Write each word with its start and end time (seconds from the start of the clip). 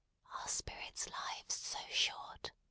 "Are 0.39 0.47
spirits' 0.47 1.07
lives 1.09 1.53
so 1.53 1.77
short?" 1.91 2.49